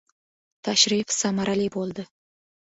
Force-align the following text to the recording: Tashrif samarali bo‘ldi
Tashrif 0.67 1.13
samarali 1.17 1.69
bo‘ldi 1.77 2.09